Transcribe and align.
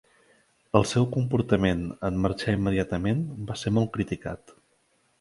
El 0.79 0.87
seu 0.91 1.05
comportament 1.17 1.85
en 2.11 2.19
marxar 2.25 2.57
immediatament 2.59 3.23
va 3.51 3.63
ser 3.65 3.77
molt 3.81 3.97
criticat. 3.99 4.61